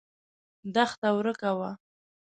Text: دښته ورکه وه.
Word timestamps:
دښته 0.75 1.09
ورکه 1.17 1.51
وه. 1.59 1.71